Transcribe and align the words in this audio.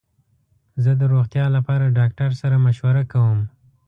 زه 0.83 0.91
د 0.99 1.01
روغتیا 1.13 1.45
لپاره 1.55 1.93
ډاکټر 1.97 2.29
سره 2.41 2.55
مشوره 2.65 3.03
کوم. 3.11 3.39